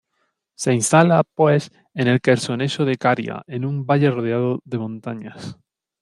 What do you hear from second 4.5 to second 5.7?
de montañas.